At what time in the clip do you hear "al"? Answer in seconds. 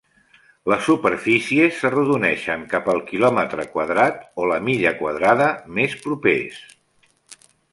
2.93-3.03